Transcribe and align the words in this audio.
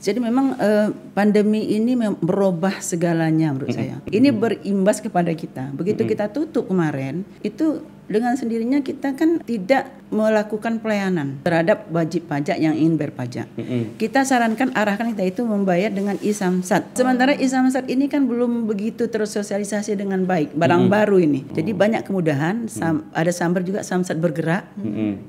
Jadi 0.00 0.18
memang 0.18 0.56
eh, 0.56 0.88
pandemi 1.12 1.76
ini 1.76 1.92
merubah 1.94 2.80
segalanya 2.80 3.52
menurut 3.52 3.76
saya. 3.76 4.00
Ini 4.08 4.32
berimbas 4.32 5.04
kepada 5.04 5.28
kita. 5.36 5.76
Begitu 5.76 6.08
kita 6.08 6.32
tutup 6.32 6.72
kemarin, 6.72 7.22
itu 7.44 7.84
dengan 8.10 8.34
sendirinya 8.34 8.82
kita 8.82 9.14
kan 9.14 9.38
tidak 9.46 9.86
melakukan 10.10 10.82
pelayanan 10.82 11.38
terhadap 11.46 11.86
wajib 11.94 12.26
pajak 12.26 12.58
yang 12.58 12.74
ingin 12.74 12.98
berpajak. 12.98 13.46
Kita 13.94 14.26
sarankan 14.26 14.74
arahkan 14.74 15.14
kita 15.14 15.22
itu 15.22 15.46
membayar 15.46 15.86
dengan 15.86 16.18
e-samsat. 16.18 16.98
Sementara 16.98 17.38
e-samsat 17.38 17.86
ini 17.86 18.10
kan 18.10 18.26
belum 18.26 18.66
begitu 18.66 19.06
tersosialisasi 19.06 19.94
dengan 19.94 20.26
baik, 20.26 20.58
barang 20.58 20.90
baru 20.90 21.22
ini. 21.22 21.46
Jadi 21.54 21.70
banyak 21.70 22.02
kemudahan, 22.02 22.66
sam- 22.66 23.06
ada 23.14 23.30
sambar 23.30 23.62
juga 23.62 23.86
samsat 23.86 24.18
bergerak. 24.18 24.66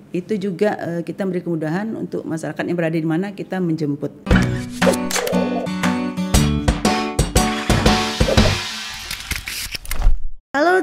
Itu 0.09 0.41
juga 0.41 0.73
eh, 0.81 1.01
kita 1.05 1.29
beri 1.29 1.45
kemudahan 1.45 1.93
untuk 1.93 2.25
masyarakat 2.25 2.63
yang 2.65 2.77
berada 2.77 2.97
di 2.97 3.05
mana 3.05 3.37
kita 3.37 3.61
menjemput. 3.61 4.09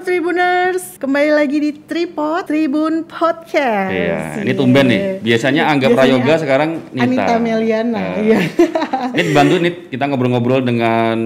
Tribuners, 0.08 0.96
kembali 0.96 1.36
lagi 1.36 1.60
di 1.60 1.84
Tripod 1.84 2.48
Tribun 2.48 3.04
Podcast. 3.04 3.92
Iya, 3.92 4.40
ini 4.40 4.56
tumben 4.56 4.88
nih. 4.88 5.20
Biasanya 5.20 5.68
Angga 5.68 5.92
Prayoga 5.92 6.40
sekarang 6.40 6.80
Nita. 6.96 7.04
Anita 7.04 7.34
Meliana. 7.36 7.92
Nah. 7.92 8.16
Iya. 8.16 8.40
Ini 9.12 9.22
dibantu 9.28 9.60
nih 9.60 9.92
kita 9.92 10.08
ngobrol-ngobrol 10.08 10.64
dengan 10.64 11.16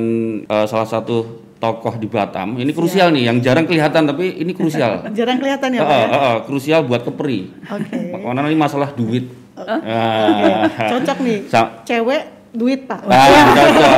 eh, 0.43 0.67
salah 0.67 0.91
satu 0.91 1.23
tokoh 1.63 1.95
di 1.95 2.11
Batam. 2.11 2.59
Ini 2.59 2.75
krusial 2.75 3.15
nih, 3.15 3.31
yang 3.31 3.39
jarang 3.39 3.71
kelihatan 3.71 4.03
tapi 4.03 4.35
ini 4.35 4.51
krusial. 4.51 5.07
Jarang 5.15 5.39
kelihatan 5.39 5.79
ya, 5.79 5.87
Pak. 5.87 5.95
eh, 5.95 6.03
eh, 6.03 6.19
eh, 6.19 6.37
krusial 6.51 6.81
buat 6.83 7.07
kepri. 7.07 7.55
Oke. 7.71 8.19
Karena 8.19 8.51
ini 8.51 8.59
masalah 8.59 8.91
duit. 8.91 9.31
Oke, 9.55 9.79
Ah. 9.87 10.67
Cocok 10.91 11.23
nih. 11.23 11.39
Sa- 11.47 11.87
Cewek 11.87 12.32
duit, 12.53 12.85
Pak. 12.85 13.01
Ah, 13.09 13.29
cocok. 13.51 13.97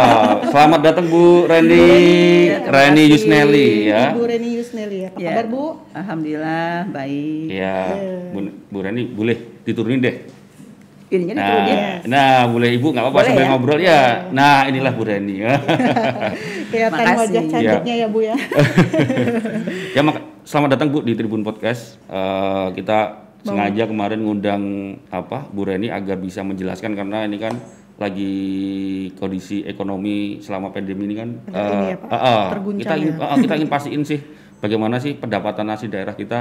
Selamat 0.48 0.80
datang 0.80 1.06
Bu 1.06 1.42
Reni, 1.44 1.82
Reni 2.62 3.02
Yusneli 3.10 3.91
ya. 3.91 4.14
Ibu 4.14 4.22
Reni 4.22 4.48
Yusneli 4.55 4.97
ya. 5.00 5.08
Apa 5.10 5.19
Ya. 5.19 5.30
kabar, 5.34 5.47
Bu? 5.50 5.64
Alhamdulillah 5.91 6.86
baik. 6.88 7.47
Iya, 7.50 7.77
Bu, 8.30 8.38
Bu 8.70 8.78
Reni 8.80 9.02
boleh 9.06 9.36
diturunin 9.62 9.98
deh. 9.98 10.16
Ininya 11.05 11.34
Nah, 11.34 11.42
diturunin. 11.44 11.78
nah 12.06 12.38
boleh 12.47 12.70
Ibu 12.72 12.86
nggak 12.91 13.05
apa-apa 13.05 13.20
sambil 13.25 13.42
ya? 13.42 13.50
ngobrol 13.50 13.80
ya. 13.80 14.00
Nah 14.30 14.58
inilah 14.64 14.92
Bu 14.92 15.02
Reni 15.02 15.34
ya. 15.36 15.52
Kelihatan 16.70 16.94
Makasih. 16.97 17.19
wajah 17.20 17.42
cantiknya 17.50 17.94
ya, 17.97 18.06
Bu 18.06 18.19
ya. 18.20 18.34
ya 19.94 20.00
mak 20.00 20.16
selamat 20.42 20.69
datang 20.75 20.88
Bu 20.91 21.02
di 21.02 21.12
Tribun 21.12 21.42
Podcast. 21.42 21.98
Eh, 22.06 22.66
kita 22.75 22.98
sengaja 23.42 23.84
kemarin 23.84 24.22
ngundang 24.22 24.62
apa 25.08 25.42
Bu 25.44 25.66
Reni 25.66 25.91
agar 25.91 26.16
bisa 26.16 26.41
menjelaskan 26.41 26.94
karena 26.94 27.27
ini 27.27 27.36
kan 27.36 27.52
lagi 27.95 28.34
kondisi 29.14 29.62
ekonomi 29.62 30.42
selama 30.42 30.75
pandemi 30.75 31.06
ini 31.06 31.14
kan. 31.14 31.28
Agak 31.47 31.73
ini 31.78 31.87
ya, 31.95 31.97
Pak, 32.03 32.11
eh, 32.11 32.47
terguncang 32.50 32.83
kita 32.83 32.95
ingin 32.98 33.14
ya. 33.14 33.27
eh, 33.31 33.39
kita 33.47 33.55
ingin 33.55 33.70
pastiin 33.70 34.03
sih 34.03 34.20
bagaimana 34.59 34.97
sih 34.98 35.12
pendapatan 35.14 35.67
asli 35.70 35.87
daerah 35.92 36.17
kita 36.17 36.41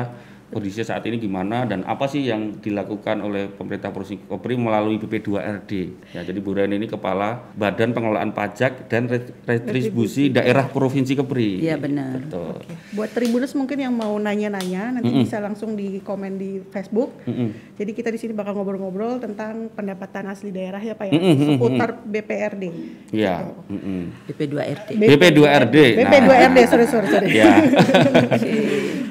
kondisi 0.53 0.85
saat 0.85 1.01
ini 1.09 1.17
gimana 1.17 1.65
dan 1.65 1.81
apa 1.83 2.05
sih 2.05 2.29
yang 2.29 2.61
dilakukan 2.61 3.19
oleh 3.19 3.49
pemerintah 3.49 3.89
Provinsi 3.89 4.21
Kepri 4.29 4.53
melalui 4.53 5.01
BP2RD. 5.01 5.71
Ya, 6.13 6.21
jadi 6.21 6.37
Bu 6.37 6.53
Reni 6.53 6.77
ini 6.77 6.85
kepala 6.85 7.41
Badan 7.57 7.91
Pengelolaan 7.91 8.29
Pajak 8.29 8.85
dan 8.85 9.09
Ret- 9.09 9.33
Retribusi 9.49 10.29
Daerah 10.29 10.69
Provinsi 10.69 11.17
Kepri. 11.17 11.57
Iya 11.59 11.81
benar. 11.81 12.21
Betul. 12.21 12.61
Oke. 12.61 12.73
Buat 12.93 13.09
Tribuners 13.17 13.57
mungkin 13.57 13.81
yang 13.81 13.93
mau 13.97 14.13
nanya-nanya 14.15 15.01
nanti 15.01 15.09
bisa 15.09 15.41
langsung 15.41 15.73
di 15.73 15.97
komen 15.99 16.37
di 16.37 16.61
Facebook. 16.69 17.17
Mm-mm. 17.25 17.73
Jadi 17.73 17.91
kita 17.97 18.13
di 18.13 18.19
sini 18.21 18.37
bakal 18.37 18.53
ngobrol-ngobrol 18.53 19.17
tentang 19.17 19.73
pendapatan 19.73 20.29
asli 20.29 20.53
daerah 20.53 20.77
ya 20.77 20.93
Pak 20.93 21.05
ya, 21.09 21.17
seputar 21.57 21.89
BPRD. 22.05 22.63
Iya. 23.09 23.49
mm-mm. 23.65 24.29
BP2RT. 24.29 24.87
BP2RD. 24.93 25.77
Nah. 25.97 26.11
BP2RD, 26.13 26.57
sorry 26.69 26.85
sorry 26.85 27.07
sorry. 27.09 27.29
Ya. 27.43 27.49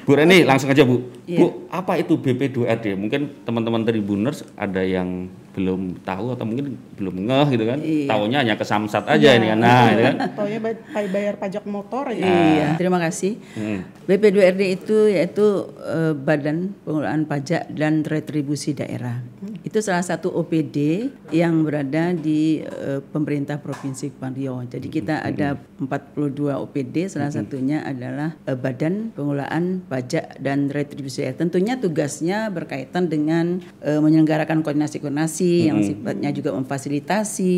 Bu 0.02 0.18
Reni 0.18 0.42
langsung 0.42 0.66
aja 0.68 0.82
Bu. 0.82 1.06
Iya. 1.24 1.38
Bu, 1.38 1.46
apa 1.70 1.94
itu 1.94 2.18
BP2RD? 2.18 2.98
Mungkin 2.98 3.46
teman-teman 3.46 3.86
Tribuners 3.86 4.42
ada 4.58 4.82
yang 4.82 5.30
belum 5.52 6.00
tahu 6.00 6.32
atau 6.32 6.42
mungkin 6.48 6.74
belum 6.96 7.28
ngeh 7.28 7.46
gitu 7.54 7.64
kan. 7.68 7.78
Iya. 7.78 8.08
Taunya 8.08 8.38
hanya 8.42 8.54
ke 8.58 8.64
Samsat 8.66 9.06
aja 9.06 9.28
ini 9.36 9.46
kan. 9.46 9.58
Nah, 9.60 9.86
ini 9.92 10.02
kan. 10.02 10.16
Taunya 10.38 10.58
bay- 10.58 11.10
bayar 11.12 11.34
pajak 11.38 11.62
motor 11.68 12.10
aja. 12.10 12.18
Iya, 12.18 12.66
terima 12.74 12.98
kasih. 12.98 13.38
Mm. 13.54 13.80
BP2RD 14.08 14.62
itu 14.74 14.96
yaitu 15.06 15.46
eh, 15.78 16.12
Badan 16.16 16.74
Pengelolaan 16.82 17.28
Pajak 17.28 17.70
dan 17.70 18.02
Retribusi 18.02 18.74
Daerah. 18.74 19.22
Itu 19.62 19.78
salah 19.78 20.02
satu 20.02 20.34
OPD 20.34 21.08
yang 21.30 21.62
berada 21.62 22.10
di 22.10 22.62
eh, 22.66 22.98
pemerintah 23.14 23.62
Provinsi 23.62 24.10
Kepulauan 24.10 24.34
Riau. 24.34 24.58
Jadi 24.66 24.88
kita 24.90 25.22
ada 25.22 25.54
42 25.78 26.50
OPD, 26.50 27.06
salah 27.06 27.30
satunya 27.30 27.86
adalah 27.86 28.34
eh, 28.42 28.58
Badan 28.58 29.14
Pengelolaan 29.14 29.86
Pajak 29.86 30.42
dan 30.42 30.66
Retribusi. 30.66 31.22
Tentunya 31.38 31.78
tugasnya 31.78 32.50
berkaitan 32.50 33.06
dengan 33.06 33.62
eh, 33.86 34.02
menyelenggarakan 34.02 34.66
koordinasi-koordinasi 34.66 35.70
yang 35.70 35.78
sifatnya 35.86 36.34
juga 36.34 36.50
memfasilitasi, 36.58 37.54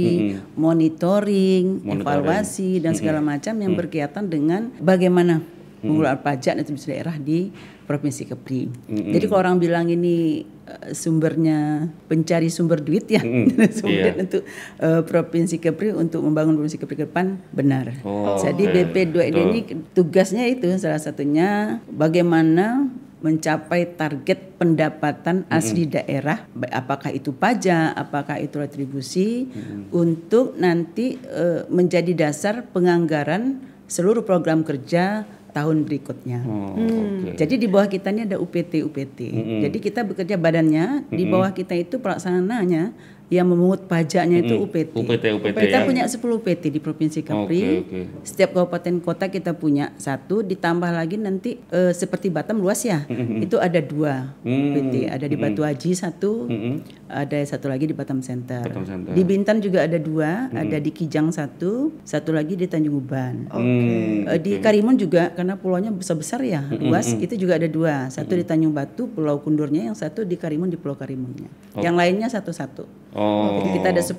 monitoring, 0.61 1.81
Monitoring. 1.81 2.01
evaluasi 2.05 2.85
dan 2.85 2.93
segala 2.93 3.25
macam 3.25 3.57
yang 3.57 3.73
berkaitan 3.73 4.29
dengan 4.29 4.69
bagaimana 4.77 5.54
pengelolaan 5.85 6.19
pajak 6.19 6.53
dan 6.53 6.61
retribusi 6.61 6.89
daerah 6.89 7.15
di 7.15 7.53
Provinsi 7.85 8.25
Kepri. 8.25 8.65
Jadi 8.89 9.25
kalau 9.25 9.41
orang 9.43 9.57
bilang 9.57 9.87
ini 9.87 10.41
eh, 10.41 10.91
sumbernya 10.91 11.85
pencari 12.03 12.49
sumber 12.49 12.81
duit 12.81 13.05
ya, 13.07 13.21
sumber 13.77 13.93
Iya. 13.93 14.05
duit 14.07 14.17
untuk 14.25 14.43
eh, 14.79 15.03
Provinsi 15.03 15.57
Kepri 15.59 15.93
untuk 15.93 16.21
membangun 16.21 16.57
Provinsi 16.57 16.77
Kepri 16.77 16.97
ke 16.97 17.05
depan 17.05 17.37
benar. 17.51 17.93
Oh, 18.01 18.37
Jadi 18.37 18.65
oke. 18.65 18.73
BP2 18.89 19.17
ini 19.29 19.59
tugasnya 19.91 20.45
itu 20.45 20.65
salah 20.75 20.97
satunya 20.97 21.79
bagaimana 21.87 22.89
mencapai 23.21 23.89
target 23.91 24.53
pendapatan 24.55 25.49
asli 25.49 25.85
daerah, 25.87 26.45
ba- 26.51 26.69
apakah 26.71 27.09
itu 27.09 27.33
pajak, 27.33 27.93
apakah 27.95 28.37
itu 28.37 28.57
retribusi, 28.59 29.49
untuk 29.91 30.53
nanti 30.55 31.17
eh, 31.19 31.65
menjadi 31.67 32.13
dasar 32.15 32.65
penganggaran 32.67 33.61
seluruh 33.85 34.25
program 34.25 34.61
kerja 34.61 35.25
tahun 35.55 35.87
berikutnya. 35.87 36.43
Oh, 36.43 36.75
oke. 36.75 37.39
Jadi 37.39 37.55
di 37.63 37.71
bawah 37.71 37.87
kita 37.87 38.11
ini 38.11 38.27
ada 38.27 38.43
UPT 38.43 38.83
UPT. 38.83 39.19
Jadi 39.63 39.79
kita 39.79 40.03
bekerja 40.03 40.35
badannya 40.35 41.07
di 41.15 41.25
bawah 41.31 41.55
kita 41.55 41.79
itu 41.79 42.03
pelaksananya 42.03 42.91
yang 43.27 43.47
memungut 43.47 43.85
pajaknya 43.85 44.39
itu 44.39 44.55
UPT. 44.59 44.93
UPT 44.95 45.25
UPT 45.33 45.57
Kita 45.59 45.79
ya. 45.81 45.83
punya 45.83 46.05
10 46.05 46.21
UPT 46.21 46.63
di 46.69 46.79
Provinsi 46.79 47.21
Kepri. 47.21 47.61
Oke, 47.81 47.81
oke. 47.81 48.01
Setiap 48.23 48.51
kabupaten 48.53 48.95
kota 49.01 49.27
kita 49.27 49.53
punya 49.53 49.91
satu, 49.97 50.41
ditambah 50.41 50.87
lagi 50.87 51.17
nanti 51.17 51.57
eh, 51.65 51.91
seperti 51.91 52.29
Batam 52.29 52.59
luas 52.59 52.83
ya, 52.83 53.09
itu 53.39 53.57
ada 53.57 53.79
dua 53.79 54.37
Hmm. 54.41 54.71
UPT. 54.71 55.09
Ada 55.09 55.25
di 55.25 55.37
Batu 55.37 55.63
Haji 55.63 55.91
satu, 55.93 56.47
Mm-mm. 56.47 56.75
ada 57.07 57.39
satu 57.43 57.67
lagi 57.67 57.85
di 57.85 57.93
Batam 57.93 58.21
Center. 58.21 58.61
Batam 58.63 58.85
Center. 58.85 59.11
Di 59.11 59.23
Bintan 59.23 59.59
juga 59.59 59.83
ada 59.83 59.97
dua, 59.97 60.49
ada 60.51 60.77
di 60.77 60.91
Kijang 60.91 61.29
satu, 61.29 61.97
satu 62.03 62.31
lagi 62.31 62.55
di 62.55 62.67
Tanjung 62.67 62.99
Uban. 62.99 63.49
Hmm, 63.49 64.27
Eh, 64.27 64.39
Di 64.39 64.59
Karimun 64.59 64.95
juga 64.95 65.31
karena 65.31 65.55
pulaunya 65.55 65.89
besar-besar 65.89 66.41
ya, 66.41 66.61
luas, 66.71 67.09
itu 67.15 67.35
juga 67.35 67.57
ada 67.57 67.67
dua. 67.67 68.09
Satu 68.09 68.33
di 68.33 68.43
Tanjung 68.43 68.71
Batu, 68.71 69.07
Pulau 69.07 69.39
Kundurnya, 69.39 69.87
yang 69.87 69.95
satu 69.95 70.23
di 70.23 70.35
Karimun 70.35 70.69
di 70.69 70.77
Pulau 70.77 70.95
Karimunnya. 70.95 71.49
Yang 71.75 71.95
lainnya 71.95 72.29
satu-satu. 72.29 72.85
Oh. 73.15 73.63
Jadi 73.63 73.69
kita 73.79 73.89
ada 73.95 74.03
10 74.03 74.19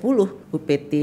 UPT, 0.55 0.93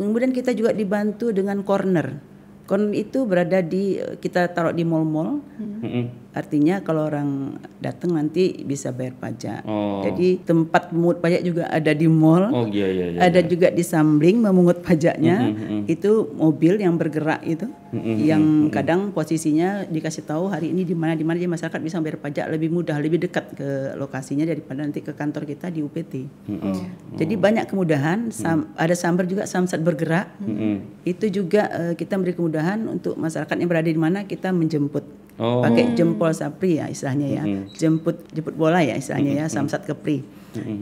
kemudian 0.00 0.32
kita 0.32 0.56
juga 0.56 0.72
dibantu 0.72 1.28
dengan 1.28 1.60
corner. 1.60 2.16
Corner 2.64 2.96
itu 2.96 3.28
berada 3.28 3.60
di 3.60 4.00
kita 4.00 4.48
taruh 4.48 4.72
di 4.72 4.80
mall-mall. 4.88 5.44
Mm-mm. 5.60 6.23
Artinya 6.34 6.82
kalau 6.82 7.06
orang 7.06 7.62
datang 7.78 8.10
nanti 8.18 8.66
bisa 8.66 8.90
bayar 8.90 9.14
pajak. 9.14 9.62
Oh. 9.70 10.02
Jadi 10.02 10.42
tempat 10.42 10.90
memungut 10.90 11.22
pajak 11.22 11.46
juga 11.46 11.70
ada 11.70 11.94
di 11.94 12.10
mall. 12.10 12.50
Oh 12.50 12.66
iya 12.66 12.90
iya 12.90 13.06
iya. 13.14 13.18
ada 13.22 13.38
juga 13.46 13.70
di 13.70 13.86
Sambling 13.86 14.42
memungut 14.42 14.82
pajaknya. 14.82 15.54
Itu 15.86 16.34
mobil 16.34 16.82
yang 16.82 16.98
bergerak 16.98 17.46
itu. 17.46 17.70
Yang 18.18 18.74
kadang 18.74 19.14
posisinya 19.14 19.86
dikasih 19.86 20.26
tahu 20.26 20.50
hari 20.50 20.74
ini 20.74 20.82
di 20.82 20.98
mana 20.98 21.14
di 21.14 21.22
mana 21.22 21.38
jadi 21.38 21.46
masyarakat 21.46 21.78
bisa 21.78 22.02
bayar 22.02 22.18
pajak 22.18 22.50
lebih 22.50 22.74
mudah, 22.74 22.98
lebih 22.98 23.22
dekat 23.22 23.54
ke 23.54 23.94
lokasinya 23.94 24.42
daripada 24.42 24.82
nanti 24.82 25.06
ke 25.06 25.14
kantor 25.14 25.46
kita 25.46 25.70
di 25.70 25.86
UPT. 25.86 26.26
Jadi 27.14 27.34
banyak 27.38 27.70
kemudahan, 27.70 28.34
sam- 28.34 28.74
ada 28.74 28.98
sambar 28.98 29.30
juga 29.30 29.46
samsat 29.46 29.78
bergerak. 29.78 30.34
Mm-mm. 30.42 31.06
Itu 31.06 31.30
juga 31.30 31.70
eh, 31.70 31.94
kita 31.94 32.18
beri 32.18 32.34
kemudahan 32.34 32.90
untuk 32.90 33.14
masyarakat 33.14 33.54
yang 33.54 33.70
berada 33.70 33.86
di 33.86 33.94
mana 33.94 34.26
kita 34.26 34.50
menjemput. 34.50 35.22
Oh. 35.34 35.66
Pakai 35.66 35.98
jempol 35.98 36.30
sapri 36.30 36.78
ya 36.78 36.86
istilahnya 36.86 37.26
ya. 37.26 37.42
Jemput 37.74 38.22
jemput 38.30 38.54
bola 38.54 38.82
ya 38.82 38.94
istilahnya 38.94 39.44
ya 39.44 39.46
samsat 39.50 39.86
kepri. 39.86 40.22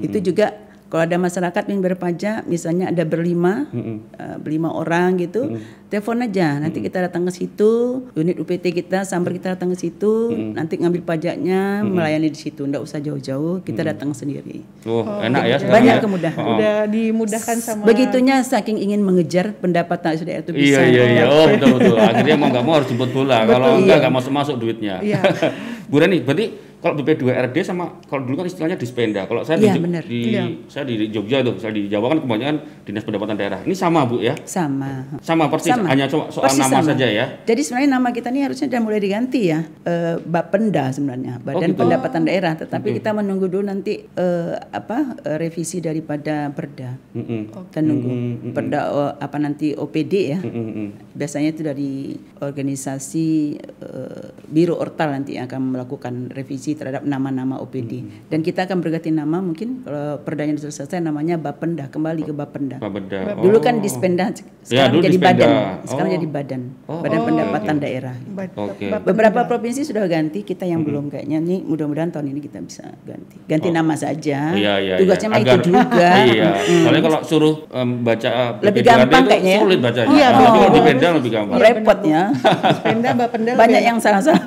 Itu 0.05 0.21
juga 0.21 0.72
Kalau 0.93 1.09
ada 1.09 1.17
masyarakat 1.17 1.65
yang 1.73 1.81
berpajak, 1.81 2.45
misalnya 2.45 2.93
ada 2.93 3.09
berlima, 3.09 3.65
eh, 3.73 4.37
berlima 4.37 4.69
orang 4.77 5.17
gitu, 5.17 5.57
telepon 5.89 6.21
aja. 6.21 6.61
Nanti 6.61 6.85
kita 6.85 7.09
datang 7.09 7.25
ke 7.25 7.33
situ, 7.33 8.05
unit 8.13 8.37
UPT 8.37 8.77
kita, 8.77 9.09
sambar 9.09 9.33
kita 9.33 9.57
datang 9.57 9.73
ke 9.73 9.81
situ, 9.81 10.37
nanti 10.53 10.77
ngambil 10.77 11.01
pajaknya, 11.01 11.81
melayani 11.81 12.29
di 12.29 12.37
situ. 12.37 12.69
Nggak 12.69 12.85
usah 12.85 13.01
jauh-jauh, 13.01 13.65
kita 13.65 13.89
datang 13.89 14.13
sendiri. 14.13 14.69
Oh, 14.85 15.09
enak 15.25 15.43
ya 15.49 15.57
Banyak 15.65 15.97
ya. 15.97 16.03
kemudahan. 16.05 16.45
Oh. 16.45 16.61
Udah 16.61 16.85
dimudahkan 16.85 17.57
sama 17.65 17.89
Begitunya 17.89 18.45
saking 18.45 18.77
ingin 18.77 19.01
mengejar 19.01 19.57
pendapatan 19.57 20.13
itu 20.21 20.53
bisa. 20.53 20.85
Iya 20.85 20.93
iya 20.93 21.05
iya. 21.09 21.25
Oh 21.25 21.49
betul 21.49 21.81
betul. 21.81 21.97
Akhirnya 22.13 22.37
mau 22.37 22.53
nggak 22.53 22.65
mau 22.69 22.75
harus 22.77 22.89
jemput 22.93 23.11
bola. 23.17 23.49
Kalau 23.49 23.81
enggak 23.81 23.97
nggak 23.97 24.13
masuk 24.13 24.33
masuk 24.37 24.55
duitnya. 24.61 25.01
Iya. 25.01 25.25
Bu 25.91 26.01
Rani, 26.01 26.21
berarti 26.21 26.72
kalau 26.83 26.99
BP2RD 26.99 27.57
sama 27.63 28.03
kalau 28.11 28.27
dulu 28.27 28.43
kan 28.43 28.47
istilahnya 28.51 28.75
dispenda. 28.75 29.23
Kalau 29.25 29.47
saya 29.47 29.63
Iya, 29.63 29.79
di, 29.79 29.81
benar. 29.81 30.03
di 30.03 30.21
Iya. 30.35 30.45
saya 30.67 30.83
di 30.83 31.07
Jogja 31.09 31.39
tuh, 31.41 31.55
saya 31.57 31.71
di 31.71 31.87
Jawa 31.87 32.11
kan 32.11 32.19
kebanyakan 32.19 32.57
dinas 32.83 33.07
pendapatan 33.07 33.39
daerah. 33.39 33.63
Ini 33.63 33.71
sama 33.73 34.03
Bu 34.03 34.19
ya? 34.19 34.35
Sama. 34.43 35.07
Sama 35.23 35.47
persis, 35.47 35.71
Sama. 35.71 35.87
hanya 35.87 36.11
soal 36.11 36.27
Persis 36.27 36.59
nama 36.59 36.83
sama. 36.83 36.91
saja 36.91 37.07
ya. 37.07 37.39
Jadi 37.47 37.61
sebenarnya 37.63 37.91
nama 37.95 38.11
kita 38.11 38.35
ini 38.35 38.43
harusnya 38.43 38.67
sudah 38.67 38.83
mulai 38.83 38.99
diganti 38.99 39.41
ya, 39.47 39.63
eh, 39.87 40.19
Bapenda 40.19 40.91
sebenarnya, 40.91 41.39
Badan 41.39 41.71
gitu. 41.71 41.87
Pendapatan 41.87 42.23
Daerah. 42.27 42.59
Tetapi 42.59 42.99
kita 42.99 43.15
menunggu 43.15 43.47
dulu 43.47 43.63
nanti 43.63 44.03
eh, 44.03 44.55
apa 44.59 45.23
eh, 45.23 45.39
revisi 45.39 45.79
daripada 45.79 46.51
Perda. 46.51 46.99
Mm-mm. 47.15 47.55
Kita 47.71 47.79
nunggu 47.79 48.11
Perda 48.51 48.81
oh, 48.91 49.11
apa 49.15 49.39
nanti 49.39 49.71
OPD 49.71 50.13
ya. 50.35 50.41
Mm-mm. 50.43 51.15
Biasanya 51.15 51.55
itu 51.55 51.63
dari 51.63 52.19
organisasi 52.43 53.29
eh, 53.61 54.27
Biro 54.51 54.75
Ortal 54.83 55.15
nanti 55.15 55.39
yang 55.39 55.47
akan 55.47 55.79
melakukan 55.79 56.15
revisi 56.35 56.72
terhadap 56.75 57.03
nama-nama 57.03 57.59
OPD. 57.59 57.93
Dan 58.27 58.41
kita 58.41 58.65
akan 58.65 58.79
berganti 58.79 59.09
nama 59.09 59.39
mungkin 59.39 59.83
kalau 59.83 60.19
perdanya 60.19 60.57
sudah 60.57 60.75
selesai 60.75 60.99
namanya 60.99 61.37
Bapenda 61.37 61.87
kembali 61.87 62.23
ke 62.23 62.33
Bapenda. 62.33 62.77
Bapeda. 62.79 63.37
Dulu 63.37 63.59
kan 63.59 63.79
dispenda 63.79 64.31
sekarang 64.63 64.95
dulu 64.95 65.03
jadi 65.03 65.17
dispenda. 65.17 65.45
badan. 65.45 65.51
Sekarang 65.85 66.09
Oh. 66.09 66.15
jadi 66.15 66.27
badan. 66.29 66.63
Oh, 66.87 67.01
badan 67.03 67.19
oke, 67.19 67.27
pendapatan 67.29 67.75
oke. 67.75 67.83
daerah. 67.83 68.17
Bap- 68.31 69.05
Beberapa 69.05 69.41
provinsi 69.45 69.83
sudah 69.83 70.07
ganti, 70.07 70.41
kita 70.43 70.63
yang 70.63 70.83
belum 70.83 71.11
kayaknya 71.11 71.39
nih 71.39 71.61
mudah-mudahan 71.63 72.11
tahun 72.11 72.31
ini 72.31 72.41
kita 72.41 72.63
bisa 72.63 72.87
ganti. 73.03 73.37
Ganti 73.45 73.69
nama 73.69 73.95
saja. 73.99 74.55
Oh. 74.55 74.59
Iya 74.59 74.75
iya. 74.79 74.95
Tugasnya 75.03 75.29
iya. 75.33 75.41
itu 75.43 75.59
juga. 75.67 76.11
Iya. 76.23 76.51
Soalnya 76.87 77.03
kalau 77.03 77.19
suruh 77.23 77.55
em, 77.69 77.91
baca 78.03 78.31
Lebih 78.63 78.83
BP2RD 78.83 78.87
gampang 78.87 79.23
kayaknya 79.27 79.53
ya. 79.53 79.61
Sulit 79.61 79.81
bacanya. 79.83 80.09
Iya, 80.13 80.29
Kalau 80.33 80.71
di 80.71 80.81
Pemda 80.81 81.09
lebih 81.19 81.31
gampang. 81.31 81.59
Repot 81.59 81.99
ya. 82.07 82.23
Dispenda 82.63 83.11
Bapenda 83.13 83.51
Banyak 83.59 83.83
yang 83.83 83.99
salah-salah. 83.99 84.43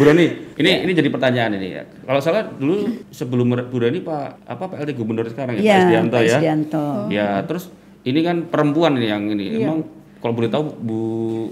Bu 0.00 0.08
Rani, 0.08 0.26
ini 0.56 0.70
ini 0.88 0.92
jadi 0.96 1.12
pertanyaan 1.12 1.60
ini 1.60 1.76
ya. 1.76 1.84
Kalau 1.84 2.20
salah 2.24 2.48
dulu 2.48 2.88
sebelum 3.12 3.52
Bu 3.68 3.76
Rani 3.76 4.00
Pak 4.00 4.48
apa 4.48 4.64
PLT 4.72 4.96
Gubernur 4.96 5.28
sekarang 5.28 5.60
ya, 5.60 5.60
Pak 5.60 5.68
Iya, 5.68 5.76
Isdianto 5.76 6.16
Pak 6.16 6.24
ya. 6.24 6.38
Isdianto. 6.40 6.84
Ya, 7.12 7.28
terus 7.44 7.64
ini 8.08 8.24
kan 8.24 8.48
perempuan 8.48 8.96
ini 8.96 9.12
yang 9.12 9.28
ini. 9.28 9.60
Iya. 9.60 9.68
Emang 9.68 9.84
kalau 10.16 10.32
boleh 10.32 10.48
tahu 10.48 10.72
Bu 10.72 11.00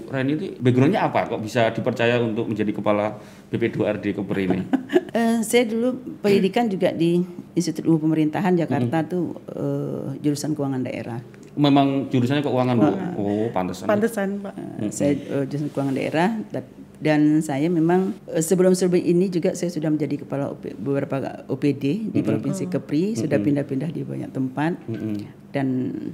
Rani 0.09 0.33
itu 0.33 0.45
backgroundnya 0.57 1.05
apa? 1.05 1.29
Kok 1.29 1.45
bisa 1.45 1.69
dipercaya 1.69 2.17
untuk 2.17 2.49
menjadi 2.49 2.73
kepala 2.73 3.21
BP2RD 3.53 4.17
Koper 4.17 4.37
ini? 4.41 4.59
Eh, 5.09 5.41
saya 5.41 5.65
dulu 5.65 5.97
pendidikan 6.21 6.69
juga 6.69 6.93
di 6.93 7.17
Institut 7.57 7.81
Ilmu 7.81 7.97
Pemerintahan 7.97 8.53
Jakarta 8.53 9.01
tuh 9.01 9.41
eh, 9.49 10.21
jurusan 10.21 10.53
keuangan 10.53 10.85
daerah. 10.85 11.17
Memang 11.57 12.13
jurusannya 12.13 12.45
keuangan 12.45 12.77
Bu. 12.77 12.89
Oh, 13.17 13.45
pantesan. 13.49 13.89
Pantesan, 13.89 14.37
Pak. 14.37 14.53
Eh, 14.53 14.93
Saya 14.93 15.17
eh, 15.17 15.43
jurusan 15.49 15.73
keuangan 15.73 15.97
daerah 15.97 16.29
da- 16.53 16.61
dan 16.99 17.39
saya 17.39 17.71
memang 17.71 18.11
eh, 18.27 18.43
sebelum-sebelum 18.43 18.99
ini 18.99 19.31
juga 19.31 19.55
saya 19.55 19.71
sudah 19.71 19.87
menjadi 19.87 20.27
kepala 20.27 20.51
OP 20.51 20.75
beberapa 20.75 21.47
OPD 21.47 22.11
di 22.11 22.19
Provinsi 22.19 22.67
Kepri, 22.67 23.15
sudah 23.15 23.39
pindah-pindah 23.39 23.89
di 23.89 24.03
banyak 24.03 24.31
tempat. 24.35 24.75
Dan 25.49 25.67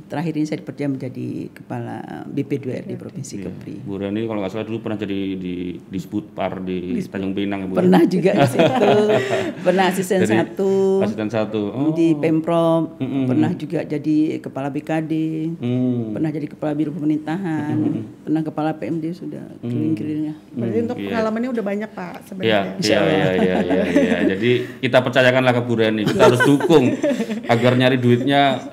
terakhir 0.08 0.32
ini 0.34 0.48
saya 0.48 0.60
dipercaya 0.60 0.88
menjadi 0.88 1.28
kepala 1.52 2.00
BP2R 2.26 2.88
di 2.88 2.96
Provinsi 2.96 3.36
Kepri. 3.38 3.84
Bu 3.84 4.00
Rani 4.00 4.24
kalau 4.24 4.40
nggak 4.40 4.48
salah 4.50 4.64
dulu 4.64 4.80
pernah 4.80 4.96
jadi 4.96 5.36
di 5.36 5.56
disebut 5.86 6.32
par 6.32 6.60
di 6.60 6.96
Tanjung 7.04 7.36
Pinang 7.36 7.60
ya 7.62 7.68
Bu. 7.68 7.76
Pernah 7.76 8.02
juga 8.06 8.32
di 8.32 8.48
situ, 8.48 8.90
pernah 9.68 9.86
asisten 9.88 10.24
Jadi, 10.24 10.32
satu 10.34 10.72
Asisten 11.02 11.28
satu. 11.28 11.62
Oh. 11.68 11.92
di 11.92 12.16
Pemprov, 12.16 12.96
pernah 12.98 13.52
juga 13.54 13.84
jadi 13.84 14.16
kepala 14.40 14.68
BKD, 14.70 15.14
Hmm. 15.56 16.16
pernah 16.16 16.30
jadi 16.30 16.48
kepala 16.48 16.72
Biro 16.72 16.92
Pemerintahan, 16.92 17.76
pernah 18.22 18.40
kepala 18.40 18.72
PMD 18.72 19.12
sudah 19.12 19.44
keliling-kelilingnya. 19.60 20.36
Berarti 20.50 20.80
untuk 20.82 20.98
pengalamannya 20.98 21.50
udah 21.52 21.64
banyak, 21.66 21.90
Pak, 21.92 22.14
Iya, 22.16 22.24
sebenarnya. 22.24 22.62
iya, 22.80 23.00
iya, 23.04 23.26
iya, 23.36 23.56
iya, 23.60 23.84
iya. 23.92 24.18
Jadi 24.32 24.52
kita 24.80 25.04
percayakanlah 25.04 25.52
ke 25.52 25.62
Bu 25.62 25.74
Rani. 25.76 26.04
Kita 26.06 26.24
harus 26.26 26.42
dukung 26.42 26.96
agar 27.54 27.72
nyari 27.76 27.98
duitnya 27.98 28.64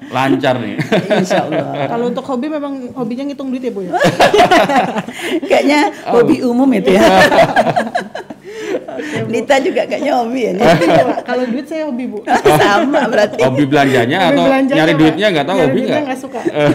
lancar 0.52 0.56
nih. 0.60 0.74
Insya 1.16 1.38
Allah. 1.46 1.64
Kalau 1.88 2.04
untuk 2.06 2.24
hobi 2.24 2.46
memang 2.46 2.72
hobinya 2.92 3.24
ngitung 3.24 3.48
duit 3.48 3.62
ya, 3.62 3.72
Bu 3.72 3.80
ya? 3.82 3.92
Kayaknya 5.50 5.80
Oh. 6.04 6.20
hobi 6.20 6.36
umum 6.42 6.68
itu 6.70 6.92
ya. 6.92 7.02
Nita 9.32 9.56
juga 9.58 9.88
kayaknya 9.88 10.12
hobi 10.14 10.40
ya. 10.44 10.52
Iya. 10.52 11.04
Kalau 11.24 11.44
duit 11.48 11.64
saya 11.64 11.88
hobi, 11.88 12.04
Bu. 12.06 12.20
Sama 12.44 13.08
berarti. 13.08 13.40
Hobi 13.40 13.64
belanjanya 13.64 14.18
Hobi 14.20 14.28
atau 14.30 14.44
belanjanya, 14.44 14.76
nyari 14.76 14.92
duitnya 14.94 15.26
nggak 15.32 15.46
tahu 15.46 15.56
Nyari 15.56 15.64
hobi 15.64 15.72
duitnya 15.74 15.92
nggak? 15.92 16.04
nggak 16.04 16.20
suka. 16.20 16.40
Eh, 16.44 16.70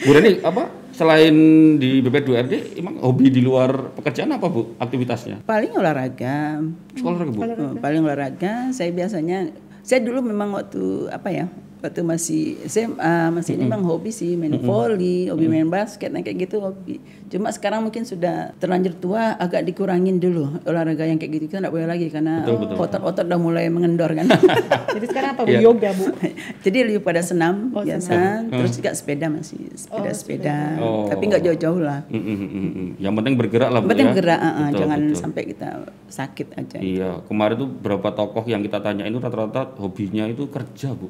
Bu 0.00 0.10
Rani 0.10 0.30
apa? 0.40 0.62
Selain 0.90 1.34
di 1.76 2.00
BP2RD, 2.00 2.54
emang 2.76 3.00
hobi 3.00 3.28
di 3.28 3.40
luar 3.40 3.92
pekerjaan 3.94 4.32
apa 4.32 4.46
Bu? 4.46 4.76
Aktivitasnya? 4.76 5.40
Paling 5.42 5.72
olahraga. 5.72 6.60
Sekolah 6.92 7.18
Bu? 7.26 7.40
Oh, 7.40 7.72
paling 7.76 8.00
olahraga. 8.02 8.68
Saya 8.70 8.90
biasanya, 8.90 9.48
saya 9.80 10.00
dulu 10.00 10.20
memang 10.22 10.52
waktu 10.52 11.08
apa 11.08 11.28
ya? 11.28 11.46
Waktu 11.80 12.00
masih 12.00 12.42
SMA, 12.64 13.32
masih 13.32 13.56
ini 13.56 13.64
memang 13.64 13.80
hobi 13.82 14.08
sih 14.10 14.36
main 14.36 14.52
volley, 14.54 15.26
hobi 15.26 15.48
main 15.48 15.64
basket, 15.64 16.12
nah 16.12 16.20
kayak 16.20 16.44
gitu 16.44 16.60
hobi. 16.60 17.00
Cuma 17.26 17.48
sekarang 17.48 17.80
mungkin 17.80 18.04
sudah 18.04 18.52
terlanjur 18.56 18.92
tua, 18.94 19.32
agak 19.34 19.64
dikurangin 19.64 20.16
dulu 20.16 20.60
olahraga 20.62 21.04
yang 21.04 21.16
kayak 21.16 21.40
gitu 21.40 21.44
kita 21.48 21.64
nggak 21.64 21.72
boleh 21.72 21.88
lagi 21.88 22.06
karena 22.08 22.44
otot-otot 22.76 23.24
udah 23.24 23.40
mulai 23.40 23.64
mengendor 23.66 24.12
kan. 24.12 24.28
Jadi 24.96 25.06
sekarang 25.08 25.30
apa, 25.32 25.42
Bu? 25.42 25.48
Iya. 25.48 25.60
Yoga, 25.64 25.90
Bu. 25.90 26.04
Jadi 26.64 26.78
lebih 26.84 27.00
pada 27.00 27.24
senam 27.24 27.72
Oh, 27.72 27.80
biasa, 27.80 28.44
terus 28.44 28.72
juga 28.76 28.90
sepeda 28.92 29.32
masih 29.32 29.72
sepeda-sepeda, 29.72 30.76
Oh. 30.76 31.08
tapi 31.08 31.28
nggak 31.28 31.42
jauh-jauh 31.42 31.80
lah. 31.80 32.04
Mm, 32.12 32.20
mm, 32.20 32.36
mm, 32.36 32.70
mm. 32.70 32.88
Yang 32.98 33.14
penting 33.16 33.34
bergerak 33.36 33.68
lah 33.70 33.80
Bu 33.80 33.86
Yang 33.86 33.92
penting 33.96 34.10
ya. 34.10 34.16
gerak, 34.20 34.38
uh, 34.38 34.44
uh, 34.44 34.52
Betul, 34.68 34.78
jangan 34.84 34.98
betul. 35.00 35.16
sampai 35.16 35.42
kita 35.48 35.68
sakit 36.10 36.46
aja. 36.58 36.76
Iya, 36.76 37.10
kemarin 37.24 37.56
tuh 37.56 37.68
berapa 37.70 38.08
tokoh 38.10 38.44
yang 38.44 38.60
kita 38.60 38.78
tanya 38.80 39.06
itu 39.06 39.16
rata-rata 39.16 39.72
hobinya 39.78 40.26
itu 40.26 40.44
kerja, 40.44 40.92
Bu. 40.92 41.08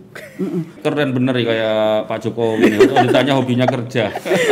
Keren 0.81 1.09
bener 1.17 1.35
ya 1.41 1.45
kayak 1.47 1.79
Pak 2.09 2.19
Jokowi. 2.25 2.65
Kalau 2.77 3.03
ditanya 3.07 3.33
hobinya 3.37 3.67
kerja. 3.69 4.05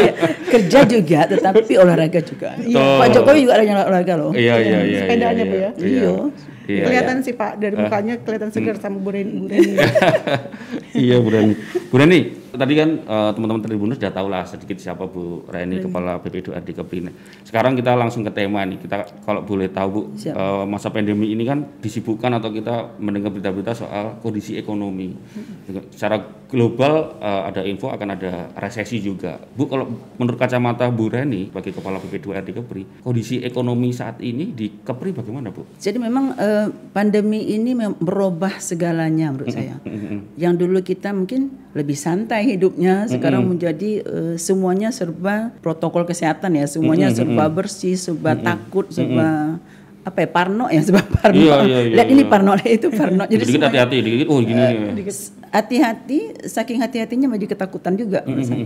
Kerja 0.53 0.81
juga, 0.89 1.21
tetapi 1.29 1.73
olahraga 1.77 2.21
juga. 2.25 2.57
Betul. 2.57 2.99
Pak 3.05 3.09
Jokowi 3.13 3.39
juga 3.45 3.55
ada 3.61 3.85
olahraga 3.85 4.15
loh. 4.17 4.33
Iya, 4.33 4.55
iya, 4.65 4.79
iya. 4.81 5.01
Sepedanya, 5.05 5.45
iya, 5.45 5.45
Bu, 5.45 5.57
ya? 5.57 5.71
Iya. 5.77 5.89
Iya. 5.89 6.15
Iya, 6.69 6.85
Kelihatan 6.85 7.17
sih, 7.25 7.33
Pak, 7.33 7.53
dari 7.57 7.75
mukanya 7.81 8.15
kelihatan 8.21 8.53
segar 8.53 8.77
sama 8.77 9.01
Bu 9.01 9.09
Reni. 9.09 9.41
Bu 9.41 9.49
Reni. 9.49 9.73
iya 11.09 11.17
Bu 11.17 11.29
Rani. 11.33 11.55
Bu 11.89 11.97
Rani, 11.97 12.19
tadi 12.55 12.75
kan 12.79 12.91
eh, 13.05 13.31
teman-teman 13.37 13.63
Tribunus 13.65 13.97
sudah 14.01 14.13
tahu 14.15 14.29
lah 14.31 14.45
sedikit 14.47 14.79
siapa 14.79 15.05
Bu 15.05 15.45
Rani, 15.49 15.83
Kepala 15.83 16.23
BP2RD 16.23 16.69
Kepri. 16.79 17.01
Sekarang 17.45 17.75
kita 17.75 17.93
langsung 17.99 18.23
ke 18.25 18.33
tema 18.33 18.65
nih. 18.65 18.79
Kita 18.81 19.05
kalau 19.27 19.45
boleh 19.45 19.69
tahu 19.69 19.89
Bu, 19.89 20.01
Siap. 20.17 20.35
eh, 20.37 20.65
masa 20.65 20.89
pandemi 20.89 21.33
ini 21.35 21.45
kan 21.45 21.65
disibukkan 21.83 22.39
atau 22.39 22.53
kita 22.55 23.01
mendengar 23.03 23.35
berita-berita 23.35 23.75
soal 23.75 24.21
kondisi 24.23 24.55
ekonomi. 24.55 25.13
Secara 25.93 26.21
global 26.49 27.19
eh, 27.21 27.43
ada 27.53 27.61
info 27.65 27.91
akan 27.93 28.09
ada 28.15 28.53
resesi 28.57 29.03
juga. 29.03 29.37
Bu, 29.37 29.69
kalau 29.69 29.89
menurut 30.17 30.39
kacamata 30.39 30.89
Bu 30.89 31.11
Rani 31.11 31.51
sebagai 31.51 31.75
Kepala 31.75 31.99
BP2RD 31.99 32.49
Kepri, 32.55 32.83
kondisi 33.03 33.43
ekonomi 33.43 33.91
saat 33.91 34.23
ini 34.23 34.55
di 34.55 34.81
Kepri 34.85 35.11
bagaimana 35.13 35.51
Bu? 35.51 35.67
Jadi 35.77 35.99
memang 35.99 36.37
eh, 36.39 36.67
pandemi 36.95 37.53
ini 37.53 37.75
merubah 37.77 38.61
segalanya 38.63 39.35
menurut 39.35 39.51
saya. 39.51 39.81
Yang 40.39 40.55
dulu 40.65 40.79
kita 40.85 41.11
mungkin 41.11 41.51
lebih 41.75 41.99
santai 41.99 42.38
hidupnya, 42.41 43.07
sekarang 43.11 43.45
menjadi 43.47 44.03
eh, 44.03 44.35
semuanya 44.41 44.91
serba 44.95 45.55
protokol 45.63 46.05
kesehatan 46.07 46.59
ya, 46.59 46.67
semuanya 46.67 47.13
serba 47.13 47.47
bersih, 47.51 47.95
serba 47.99 48.35
takut, 48.39 48.89
serba 48.91 49.59
apa 50.09 50.19
ya 50.25 50.29
parno 50.31 50.67
ya, 50.73 50.81
serba 50.81 51.05
parno. 51.05 51.37
Iya, 51.37 51.57
iya, 51.69 51.79
iya, 51.85 51.97
Lihat 52.01 52.09
ini 52.09 52.23
iya. 52.25 52.33
parno, 52.33 52.51
lihat 52.57 52.73
itu 52.73 52.89
parno. 52.89 53.25
Jadi 53.29 53.43
Dikit 53.45 53.63
hati-hati, 53.69 53.97
dikit 54.01 54.29
oh 54.33 54.39
gini 54.41 54.63
hati-hati 55.49 56.45
saking 56.45 56.79
hati-hatinya 56.81 57.29
maju 57.33 57.47
ketakutan 57.49 57.97
juga 57.97 58.21
menurut 58.25 58.45
saya. 58.45 58.65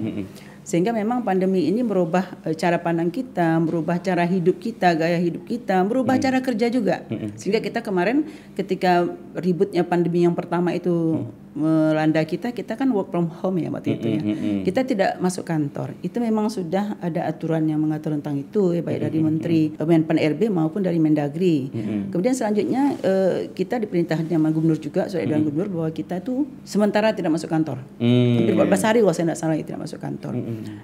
sehingga 0.63 0.95
memang 0.95 1.27
pandemi 1.27 1.67
ini 1.67 1.83
merubah 1.83 2.27
eh, 2.47 2.55
cara 2.55 2.79
pandang 2.79 3.11
kita 3.11 3.59
merubah 3.59 3.99
cara 3.99 4.23
hidup 4.27 4.63
kita 4.63 4.95
gaya 4.95 5.19
hidup 5.19 5.47
kita 5.47 5.83
merubah 5.83 6.19
cara 6.19 6.39
kerja 6.43 6.67
juga. 6.71 7.07
Sehingga 7.39 7.63
kita 7.63 7.83
kemarin 7.83 8.27
ketika 8.55 9.07
ributnya 9.39 9.83
pandemi 9.87 10.27
yang 10.27 10.35
pertama 10.35 10.75
itu 10.75 11.27
melanda 11.53 12.25
kita, 12.25 12.57
kita 12.57 12.81
kan 12.81 12.89
work 12.97 13.13
from 13.13 13.29
home 13.29 13.61
ya 13.61 13.69
waktu 13.69 14.01
itu 14.01 14.07
ya. 14.09 14.21
Kita 14.65 14.89
tidak 14.89 15.11
masuk 15.21 15.45
kantor. 15.45 15.93
Itu 16.01 16.17
memang 16.19 16.49
sudah 16.49 16.97
ada 16.99 17.29
aturan 17.29 17.69
yang 17.69 17.77
mengatur 17.81 18.17
tentang 18.17 18.41
itu, 18.41 18.73
ya, 18.73 18.81
baik 18.81 19.01
dari 19.05 19.19
Menteri 19.21 19.61
Menpan 19.77 20.17
RB 20.17 20.49
maupun 20.49 20.81
dari 20.81 20.97
Mendagri. 20.97 21.69
Kemudian 22.09 22.33
selanjutnya 22.33 22.97
eh, 23.05 23.53
kita 23.53 23.77
diperintahkan 23.85 24.25
sama 24.25 24.49
Gubernur 24.49 24.81
juga, 24.81 25.13
surat 25.13 25.29
edaran 25.29 25.45
Gubernur 25.45 25.69
bahwa 25.69 25.91
kita 25.93 26.25
itu 26.25 26.49
sementara 26.65 27.13
tidak 27.13 27.37
masuk 27.37 27.53
kantor. 27.53 27.85
Hmm. 28.01 28.41
Hampir 28.41 28.55
14 28.57 28.89
hari 28.89 28.99
kalau 29.05 29.15
saya 29.15 29.25
tidak 29.29 29.41
salah 29.41 29.57
tidak 29.61 29.81
masuk 29.85 29.99
kantor. 30.01 30.33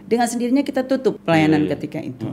Dengan 0.04 0.26
sendirinya 0.28 0.62
kita 0.64 0.84
tutup 0.84 1.16
pelayanan 1.24 1.64
ketika 1.64 2.00
itu. 2.04 2.28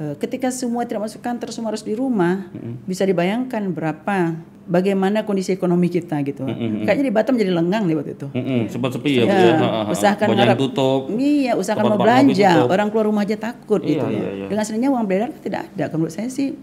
Eh, 0.00 0.14
Ketika 0.16 0.48
semua 0.48 0.88
tidak 0.88 1.12
masuk 1.12 1.20
kantor, 1.20 1.52
semua 1.52 1.72
harus 1.72 1.84
di 1.84 1.92
rumah, 1.92 2.48
bisa 2.88 3.04
dibayangkan 3.04 3.68
berapa, 3.68 4.32
bagaimana 4.70 5.26
kondisi 5.26 5.50
ekonomi 5.50 5.90
kita 5.90 6.22
gitu. 6.22 6.46
Kayaknya 6.86 7.04
di 7.04 7.12
Batam 7.12 7.34
jadi 7.34 7.50
lengang 7.50 7.84
nih 7.84 7.98
waktu 7.98 8.14
itu. 8.14 8.26
Mm-mm, 8.30 8.70
sempat 8.70 8.94
sepi 8.94 9.18
ya, 9.18 9.24
Bu 9.24 9.28
Ya, 9.28 9.42
ya. 9.42 9.50
Ha, 9.50 9.58
ha, 9.60 9.68
ha. 9.82 9.90
usahakan 9.90 10.26
harap- 10.32 10.56
tutup. 10.56 11.00
Iya, 11.10 11.52
usahakan 11.54 11.84
mau 11.84 11.98
belanja, 11.98 12.50
orang 12.64 12.88
keluar 12.88 13.06
rumah 13.06 13.22
aja 13.22 13.36
takut 13.36 13.82
Iya, 13.82 13.90
gitu. 13.90 14.06
iya, 14.06 14.20
loh. 14.22 14.32
iya. 14.32 14.46
Dengan 14.46 14.62
sendirinya 14.62 14.90
uang 14.94 15.04
beredar 15.04 15.28
kan 15.28 15.42
tidak 15.42 15.60
ada. 15.66 15.84
Kalau 15.84 15.98
Menurut 16.00 16.14
saya 16.14 16.28
sih 16.30 16.54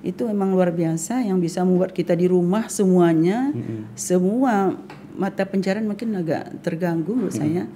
itu 0.00 0.22
memang 0.24 0.48
luar 0.50 0.70
biasa 0.70 1.20
yang 1.20 1.36
bisa 1.36 1.60
membuat 1.60 1.90
kita 1.90 2.14
di 2.14 2.24
rumah 2.24 2.70
semuanya, 2.70 3.50
semua 3.92 4.78
mata 5.10 5.42
pencarian 5.42 5.84
mungkin 5.84 6.14
agak 6.14 6.62
terganggu 6.62 7.12
menurut 7.12 7.34
saya. 7.34 7.66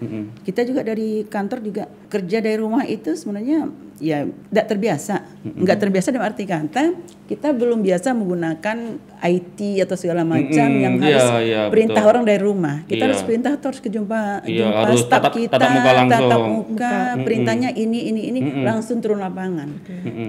Kita 0.40 0.62
juga 0.62 0.81
dari 0.81 1.26
kantor 1.26 1.59
juga 1.61 1.85
kerja 2.07 2.38
dari 2.38 2.57
rumah 2.57 2.87
itu 2.87 3.12
sebenarnya 3.12 3.69
ya 3.99 4.23
tidak 4.25 4.66
terbiasa. 4.66 5.14
Enggak 5.52 5.76
terbiasa 5.78 6.09
dalam 6.09 6.25
arti 6.25 6.45
kata 6.45 6.95
kita 7.25 7.50
belum 7.50 7.81
biasa 7.81 8.12
menggunakan 8.12 8.78
IT 9.19 9.57
atau 9.81 9.97
segala 9.97 10.21
macam 10.23 10.45
Mm-mm, 10.66 10.85
yang 10.85 10.95
iya, 10.99 11.16
harus 11.16 11.26
iya, 11.40 11.61
perintah 11.66 11.97
betul. 11.99 12.11
orang 12.12 12.23
dari 12.23 12.37
rumah. 12.38 12.76
Kita 12.85 13.00
Iya. 13.00 13.07
harus 13.09 13.21
perintah 13.23 13.50
tuh 13.54 13.66
harus 13.66 13.81
ke 13.81 13.88
jumpa 13.88 14.45
Iya, 14.45 14.59
jumpa 14.61 14.81
harus 14.85 15.00
tatap- 15.02 15.33
kita, 15.33 15.57
tatap 15.57 15.71
muka 15.73 15.90
langsung. 15.95 16.12
tatap 16.21 16.40
muka, 16.45 16.93
perintahnya 17.19 17.71
ini 17.73 17.99
ini 18.07 18.21
ini 18.28 18.38
langsung 18.61 19.00
turun 19.00 19.19
lapangan. 19.19 19.69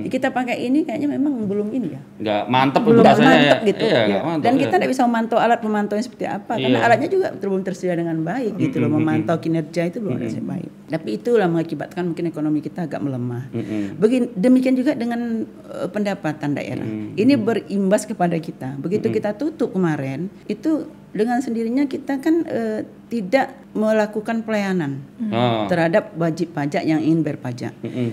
Kita 0.08 0.32
pakai 0.32 0.64
ini 0.64 0.82
kayaknya 0.82 1.12
memang 1.12 1.44
belum 1.44 1.68
ini 1.70 1.88
ya. 1.92 2.02
Nggak 2.16 2.42
mantep 2.48 2.82
Belum 2.82 3.04
rasanya 3.04 3.28
mantap 3.30 3.60
ya. 3.60 3.68
gitu. 3.68 3.84
Iya, 3.84 4.00
nggak 4.02 4.08
Ya. 4.16 4.24
mantep. 4.26 4.44
Dan 4.44 4.54
ya. 4.54 4.60
kita 4.62 4.76
tidak 4.78 4.90
bisa 4.90 5.02
memantau 5.04 5.38
alat 5.38 5.60
pemantauan 5.60 6.00
seperti 6.02 6.26
apa 6.26 6.54
karena 6.56 6.78
Iya. 6.78 6.86
alatnya 6.86 7.10
juga 7.10 7.28
belum 7.34 7.60
tersedia 7.62 7.96
dengan 7.98 8.18
baik 8.22 8.54
gitu 8.58 8.80
loh. 8.80 8.90
Memantau 8.90 9.36
kinerja 9.36 9.82
itu 9.86 10.00
belum 10.00 10.16
ada 10.16 10.26
dengan 10.26 10.48
baik. 10.50 10.70
Tapi 10.88 11.10
itulah 11.12 11.48
mengakibatkan 11.50 12.04
mungkin 12.06 12.26
ekonomi 12.26 12.64
kita 12.64 12.88
agak 12.88 13.04
melemah. 13.04 13.52
Begin, 13.98 14.32
demikian 14.34 14.74
juga 14.74 14.96
dengan 14.96 15.44
eh, 15.44 15.90
pendapatan 15.92 16.56
daerah. 16.56 16.85
Ini 17.16 17.34
berimbas 17.36 18.06
kepada 18.06 18.38
kita. 18.38 18.78
Begitu 18.78 19.10
kita 19.10 19.34
tutup 19.34 19.72
kemarin, 19.72 20.28
itu 20.46 20.86
dengan 21.10 21.40
sendirinya 21.40 21.88
kita 21.88 22.20
kan 22.20 22.44
eh, 22.44 22.84
tidak 23.08 23.56
melakukan 23.72 24.44
pelayanan 24.44 25.00
Ah. 25.32 25.68
terhadap 25.68 26.12
wajib 26.16 26.52
pajak 26.52 26.84
yang 26.84 27.00
ingin 27.00 27.24
berpajak. 27.24 27.72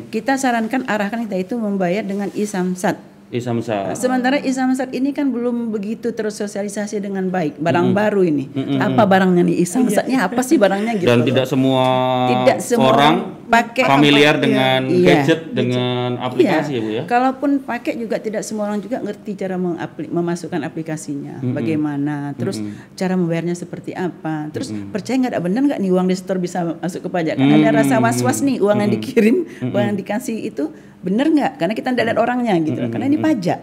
Kita 0.08 0.34
sarankan 0.34 0.86
arahkan 0.86 1.26
kita 1.26 1.38
itu 1.38 1.54
membayar 1.58 2.02
dengan 2.02 2.30
isamsat. 2.30 2.98
Isamsa. 3.32 3.96
Sementara 3.96 4.36
isamsat 4.36 4.92
ini 4.92 5.16
kan 5.16 5.32
belum 5.32 5.72
begitu 5.72 6.12
tersosialisasi 6.12 7.00
dengan 7.00 7.32
baik. 7.32 7.56
Barang 7.56 7.96
baru 7.96 8.28
ini. 8.28 8.52
Apa 8.76 9.08
barangnya 9.08 9.40
nih? 9.40 9.56
Isamsatnya 9.64 10.28
apa 10.28 10.44
sih 10.44 10.60
barangnya 10.60 11.00
gitu. 11.00 11.08
Dan 11.08 11.24
loh. 11.24 11.26
tidak 11.32 11.46
semua, 11.48 11.84
Tidak 12.28 12.58
semua 12.60 12.92
orang 12.92 13.14
pakai 13.52 13.84
familiar 13.84 14.34
apa- 14.34 14.42
dengan 14.42 14.80
Iya. 14.82 15.06
gadget, 15.12 15.40
dengan 15.52 16.08
aplikasi 16.16 16.70
Iya. 16.72 16.78
ya 16.78 16.80
Bu 16.80 16.90
ya. 16.90 17.02
Kalaupun 17.04 17.50
pakai 17.60 17.92
juga 17.94 18.16
tidak 18.16 18.42
semua 18.42 18.66
orang 18.66 18.80
juga 18.80 18.98
ngerti 18.98 19.36
cara 19.36 19.60
mengapli- 19.60 20.08
memasukkan 20.08 20.60
aplikasinya, 20.62 21.44
bagaimana, 21.44 22.32
terus 22.34 22.64
cara 22.94 23.12
membayarnya 23.12 23.52
seperti 23.52 23.92
apa, 23.92 24.48
terus 24.48 24.72
percaya 24.88 25.20
nggak 25.20 25.32
ada 25.32 25.42
benar 25.42 25.62
nggak 25.68 25.78
nih 25.78 25.90
uang 25.92 26.08
di 26.08 26.16
store 26.16 26.40
bisa 26.40 26.64
masuk 26.74 27.04
ke 27.04 27.10
pajak? 27.10 27.36
Kan 27.36 27.52
ada 27.52 27.70
rasa 27.74 28.00
was-was 28.00 28.40
nih 28.40 28.56
uang 28.58 28.78
yang 28.78 28.90
dikirim, 28.90 29.36
uang 29.68 29.84
yang 29.84 29.96
dikasih 29.96 30.40
itu 30.40 30.72
benar 31.02 31.26
nggak? 31.28 31.52
Karena 31.58 31.74
kita 31.74 31.88
tidak 31.90 32.04
lihat 32.08 32.18
orangnya 32.18 32.54
gitu, 32.56 32.78
loh. 32.78 32.88
karena 32.88 33.06
ini 33.06 33.18
pajak. 33.18 33.58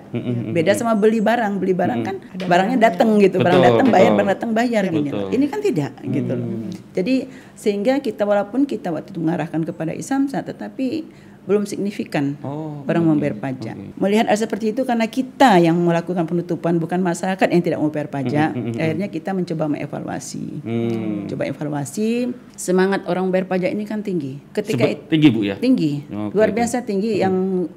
Beda 0.51 0.75
sama 0.75 0.93
beli 0.93 1.17
barang, 1.19 1.57
beli 1.57 1.73
barang 1.73 1.99
kan 2.03 2.15
barangnya 2.37 2.77
datang 2.77 3.15
gitu, 3.17 3.39
barang 3.39 3.57
Betul, 3.57 3.69
datang 3.73 3.87
bayar, 3.89 4.11
barang 4.13 4.29
datang 4.29 4.51
bayar. 4.51 4.83
Betul. 4.85 5.17
loh. 5.17 5.29
Ini 5.31 5.45
kan 5.47 5.59
tidak 5.59 5.91
gitu 6.03 6.31
loh. 6.35 6.47
Jadi 6.91 7.15
sehingga 7.55 7.99
kita 7.99 8.23
walaupun 8.23 8.63
kita 8.63 8.87
waktu 8.89 9.11
itu 9.11 9.19
mengarahkan 9.19 9.63
kepada 9.79 9.95
Isamsa 9.95 10.43
tetapi 10.43 11.07
belum 11.41 11.63
signifikan 11.63 12.35
Oh, 12.39 12.83
orang 12.83 13.03
membayar 13.05 13.33
pajak. 13.33 13.75
Melihat 13.95 14.25
hal 14.25 14.37
seperti 14.37 14.69
itu 14.69 14.81
karena 14.81 15.05
kita 15.05 15.57
yang 15.57 15.75
melakukan 15.75 16.23
penutupan 16.23 16.75
bukan 16.75 16.99
masyarakat 16.99 17.47
yang 17.47 17.61
tidak 17.61 17.77
mau 17.77 17.87
bayar 17.87 18.07
pajak. 18.07 18.49
Akhirnya 18.75 19.07
kita 19.07 19.31
mencoba 19.31 19.65
mengevaluasi. 19.67 20.45
Hmm. 20.59 21.25
Coba 21.25 21.43
evaluasi 21.45 22.29
semangat 22.53 23.05
orang 23.05 23.27
bayar 23.27 23.45
pajak 23.45 23.69
ini 23.69 23.83
kan 23.83 23.99
tinggi. 23.99 24.37
Ketika 24.51 24.83
Sebet- 24.85 25.09
tinggi 25.09 25.27
Bu 25.29 25.41
ya. 25.41 25.55
tinggi 25.55 26.03
Oke, 26.05 26.33
luar 26.33 26.49
biasa 26.49 26.81
tinggi 26.81 27.17
yang 27.17 27.33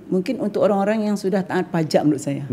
mungkin 0.07 0.39
untuk 0.39 0.63
orang-orang 0.63 1.05
yang 1.05 1.15
sudah 1.15 1.43
taat 1.43 1.69
pajak 1.69 2.03
menurut 2.03 2.21
saya 2.21 2.45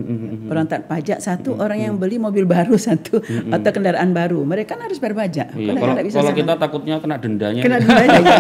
orang 0.45 0.65
taat 0.65 0.85
pajak 0.85 1.19
satu 1.19 1.55
orang 1.55 1.79
yang 1.79 1.93
beli 1.95 2.17
mobil 2.17 2.43
baru 2.43 2.75
satu 2.81 3.19
atau 3.47 3.69
kendaraan 3.69 4.11
baru 4.11 4.41
mereka 4.41 4.73
kan 4.73 4.85
harus 4.85 4.97
bayar 4.97 5.15
pajak 5.17 5.47
Iya, 5.51 5.71
kalau 5.73 5.93
bisa 5.99 6.17
kalau 6.17 6.33
kita 6.33 6.53
takutnya 6.55 6.95
kena 6.97 7.15
dendanya. 7.17 7.61
kena 7.61 7.77
denda 7.77 8.03
ya, 8.19 8.39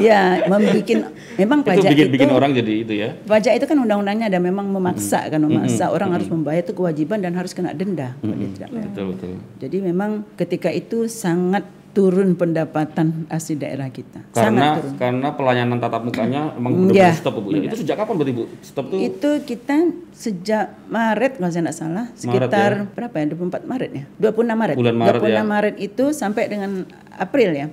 ya 0.08 0.20
membikin 0.46 0.98
memang 1.36 1.60
pajak 1.62 1.90
bikin 1.98 2.06
itu, 2.06 2.14
bikin 2.14 2.30
orang 2.30 2.50
jadi 2.54 2.72
itu 2.86 2.92
ya. 2.94 3.08
pajak 3.26 3.52
itu 3.58 3.66
kan 3.66 3.76
undang-undangnya 3.82 4.30
ada 4.30 4.38
memang 4.38 4.70
memaksa 4.70 5.26
kan 5.26 5.42
memaksa 5.42 5.90
orang 5.90 6.14
harus 6.14 6.30
membayar 6.30 6.62
itu 6.62 6.70
kewajiban 6.70 7.18
dan 7.18 7.34
harus 7.34 7.50
kena 7.50 7.74
denda 7.74 8.14
kalau 8.22 8.34
dia 8.38 8.50
tidak 8.54 8.68
bayar. 8.70 8.88
Betul 8.94 9.04
betul. 9.18 9.30
jadi 9.58 9.76
memang 9.82 10.10
ketika 10.38 10.70
itu 10.70 11.10
sangat 11.10 11.66
turun 11.98 12.36
pendapatan 12.38 13.26
asli 13.26 13.58
daerah 13.58 13.90
kita 13.90 14.22
sangat 14.30 14.38
Karena 14.38 14.66
turun 14.78 14.94
karena 15.02 15.28
pelayanan 15.34 15.76
tatap 15.82 16.06
mukanya 16.06 16.54
emang 16.54 16.72
Iya, 16.94 17.10
benar-benar 17.10 17.18
stop 17.18 17.34
Bu 17.42 17.48
ya. 17.50 17.60
Itu 17.66 17.76
sejak 17.82 17.96
kapan 17.98 18.14
berarti 18.20 18.32
Bu? 18.38 18.44
Stop 18.62 18.84
tuh 18.92 18.98
Itu 19.02 19.30
kita 19.42 19.74
sejak 20.14 20.64
Maret 20.86 21.32
kalau 21.42 21.50
saya 21.50 21.62
tidak 21.66 21.76
salah, 21.76 22.06
sekitar 22.14 22.72
berapa 22.94 23.14
ya? 23.18 23.26
24 23.34 23.66
Maret 23.66 23.90
ya? 23.90 24.04
26 24.20 24.46
Maret. 24.62 24.76
Bulan 24.78 24.94
Maret 24.94 25.20
26 25.22 25.32
ya. 25.32 25.42
Maret 25.42 25.74
itu 25.80 26.04
sampai 26.14 26.42
dengan 26.46 26.70
April 27.18 27.50
ya. 27.56 27.66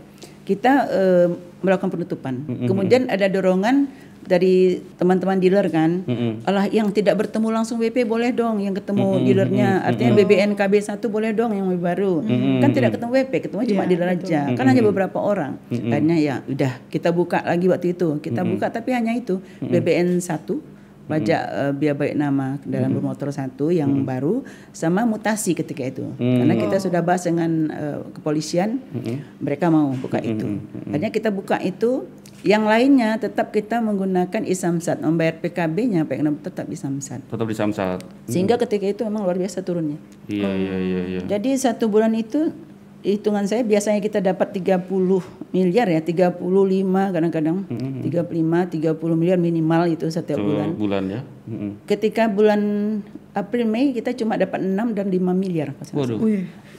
Kita 0.46 0.74
eh, 0.90 1.28
melakukan 1.62 1.90
penutupan. 1.94 2.34
Kemudian 2.66 3.10
ada 3.10 3.26
dorongan 3.30 3.90
dari 4.26 4.82
teman-teman 4.98 5.38
dealer 5.38 5.70
kan. 5.70 6.04
Allah 6.46 6.66
yang 6.70 6.90
tidak 6.92 7.16
bertemu 7.22 7.48
langsung 7.54 7.78
WP 7.78 8.06
boleh 8.06 8.34
dong 8.34 8.62
yang 8.62 8.74
ketemu 8.74 9.22
dealernya. 9.22 9.86
Artinya 9.86 10.12
BBNKB 10.18 10.74
1 10.82 11.00
boleh 11.08 11.32
dong 11.32 11.54
yang 11.54 11.70
lebih 11.70 11.84
baru. 11.86 12.14
Kan 12.62 12.70
tidak 12.74 12.98
ketemu 12.98 13.12
WP, 13.22 13.34
ketemu 13.50 13.62
cuma 13.74 13.84
dealer 13.86 14.10
aja. 14.18 14.52
Kan 14.54 14.66
hanya 14.66 14.84
beberapa 14.84 15.18
orang. 15.22 15.62
Akhirnya 15.70 16.18
ya 16.18 16.36
udah 16.46 16.74
kita 16.90 17.14
buka 17.14 17.46
lagi 17.46 17.66
waktu 17.70 17.94
itu. 17.94 18.18
Kita 18.20 18.42
buka 18.44 18.70
tapi 18.74 18.92
hanya 18.92 19.14
itu 19.14 19.40
BBN 19.62 20.20
1 20.20 20.76
pajak 21.06 21.42
eh, 21.46 21.74
biaya 21.78 21.96
baik 21.96 22.16
nama 22.18 22.58
kendaraan 22.62 22.94
bermotor 22.98 23.30
satu 23.30 23.70
yang 23.70 23.94
baru 24.04 24.42
sama 24.74 25.06
mutasi 25.06 25.54
ketika 25.54 25.86
itu. 25.86 26.06
Karena 26.18 26.58
kita 26.58 26.82
sudah 26.82 27.06
bahas 27.06 27.30
dengan 27.30 27.70
eh, 27.70 28.00
kepolisian 28.18 28.82
mereka 29.38 29.70
mau 29.70 29.94
buka 29.94 30.18
itu. 30.22 30.58
akhirnya 30.90 31.14
kita 31.14 31.30
buka 31.30 31.62
itu 31.62 32.10
yang 32.42 32.66
lainnya 32.66 33.16
tetap 33.16 33.54
kita 33.54 33.80
menggunakan 33.80 34.44
isamsat 34.44 35.00
membayar 35.00 35.38
PKB-nya 35.40 36.04
PKB 36.04 36.44
tetap 36.44 36.66
isamsat 36.68 37.22
tetap 37.26 37.48
di 37.48 37.56
Samsat. 37.58 38.04
sehingga 38.28 38.60
ketika 38.60 38.86
itu 38.86 39.02
memang 39.06 39.24
luar 39.24 39.38
biasa 39.38 39.62
turunnya 39.62 39.98
Iya 40.28 40.50
iya 40.52 40.76
iya 40.78 41.02
iya. 41.08 41.20
jadi 41.24 41.56
satu 41.56 41.88
bulan 41.88 42.12
itu 42.14 42.52
hitungan 43.06 43.46
saya 43.46 43.62
biasanya 43.62 44.02
kita 44.02 44.18
dapat 44.18 44.50
30 44.58 44.90
miliar 45.54 45.88
ya 45.88 46.02
35 46.02 46.42
kadang-kadang 47.14 47.58
35 47.70 48.82
30 48.82 49.22
miliar 49.22 49.38
minimal 49.38 49.94
itu 49.94 50.10
setiap 50.10 50.42
bulan 50.42 50.74
Satu 50.74 50.82
bulan 50.82 51.04
ya. 51.06 51.22
Mm-mm. 51.46 51.86
ketika 51.86 52.26
bulan 52.26 52.62
April 53.38 53.70
Mei 53.70 53.94
kita 53.94 54.18
cuma 54.18 54.42
dapat 54.42 54.58
6 54.58 54.98
dan 54.98 55.08
5 55.14 55.22
miliar 55.38 55.78
Waduh. 55.94 56.18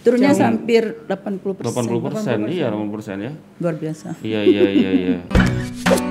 Turunnya 0.07 0.31
hampir 0.39 1.03
80 1.11 1.59
persen 1.59 1.83
80 1.83 2.07
persen, 2.07 2.39
iya 2.47 2.71
80 2.71 2.95
persen 2.95 3.17
ya. 3.27 3.33
luar 3.59 3.75
biasa 3.75 4.09
Iya 4.23 4.41
iya 4.47 4.65
iya 4.71 4.91
iya. 4.95 5.19